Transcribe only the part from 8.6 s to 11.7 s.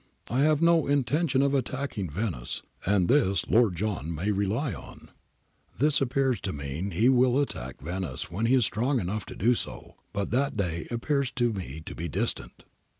strong enough to do so, but that day appears to